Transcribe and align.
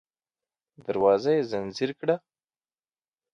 دروازه 0.85 1.31
يې 1.37 1.47
ځنځير 1.51 1.91
کړه. 1.99 2.15